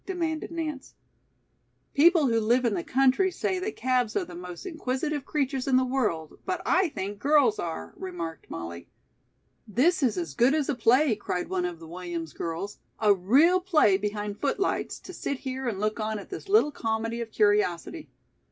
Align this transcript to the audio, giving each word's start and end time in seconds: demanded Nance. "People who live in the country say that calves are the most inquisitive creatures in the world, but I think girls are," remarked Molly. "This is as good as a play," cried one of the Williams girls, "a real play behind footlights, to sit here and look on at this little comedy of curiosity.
demanded 0.07 0.49
Nance. 0.49 0.95
"People 1.93 2.25
who 2.27 2.39
live 2.39 2.65
in 2.65 2.73
the 2.73 2.83
country 2.83 3.29
say 3.29 3.59
that 3.59 3.75
calves 3.75 4.15
are 4.15 4.25
the 4.25 4.33
most 4.33 4.65
inquisitive 4.65 5.25
creatures 5.25 5.67
in 5.67 5.75
the 5.77 5.85
world, 5.85 6.39
but 6.43 6.59
I 6.65 6.89
think 6.89 7.19
girls 7.19 7.59
are," 7.59 7.93
remarked 7.95 8.49
Molly. 8.49 8.89
"This 9.67 10.01
is 10.01 10.17
as 10.17 10.33
good 10.33 10.55
as 10.55 10.69
a 10.69 10.73
play," 10.73 11.15
cried 11.15 11.49
one 11.49 11.65
of 11.65 11.77
the 11.77 11.87
Williams 11.87 12.33
girls, 12.33 12.79
"a 12.97 13.13
real 13.13 13.59
play 13.59 13.95
behind 13.95 14.41
footlights, 14.41 14.99
to 15.01 15.13
sit 15.13 15.37
here 15.37 15.67
and 15.67 15.79
look 15.79 15.99
on 15.99 16.17
at 16.17 16.31
this 16.31 16.49
little 16.49 16.71
comedy 16.71 17.21
of 17.21 17.29
curiosity. 17.31 18.09